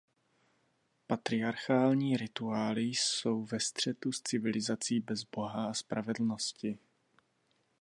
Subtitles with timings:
[1.07, 6.77] Patriarchální rituály jsou ve střetu s civilizací bez boha a spravedlnosti.